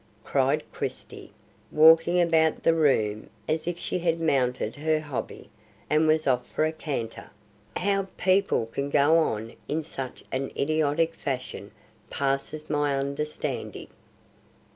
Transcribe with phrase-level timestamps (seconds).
[0.23, 1.31] cried Christie,
[1.71, 5.47] walking about the room as if she had mounted her hobby,
[5.91, 7.29] and was off for a canter,
[7.77, 11.69] "how people can go on in such an idiotic fashion
[12.09, 13.89] passes my understanding.